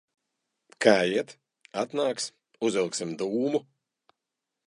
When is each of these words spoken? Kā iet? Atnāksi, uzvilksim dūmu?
Kā 0.85 0.93
iet? 1.17 1.33
Atnāksi, 1.83 2.33
uzvilksim 2.69 3.15
dūmu? 3.23 3.65